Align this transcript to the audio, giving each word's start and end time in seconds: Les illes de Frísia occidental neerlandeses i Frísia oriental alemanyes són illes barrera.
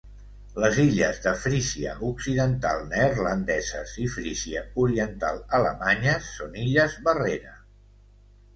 Les 0.61 0.77
illes 0.83 1.19
de 1.25 1.33
Frísia 1.41 1.91
occidental 2.07 2.81
neerlandeses 2.95 3.93
i 4.07 4.07
Frísia 4.15 4.65
oriental 4.87 5.41
alemanyes 5.61 6.33
són 6.41 6.61
illes 6.67 7.01
barrera. 7.11 7.57